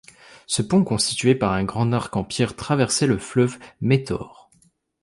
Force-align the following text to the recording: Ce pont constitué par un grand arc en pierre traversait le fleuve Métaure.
Ce 0.47 0.63
pont 0.63 0.83
constitué 0.83 1.35
par 1.35 1.51
un 1.51 1.63
grand 1.63 1.91
arc 1.91 2.15
en 2.15 2.23
pierre 2.23 2.55
traversait 2.55 3.05
le 3.05 3.19
fleuve 3.19 3.59
Métaure. 3.81 4.49